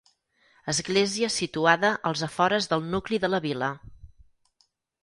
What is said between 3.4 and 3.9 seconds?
vila.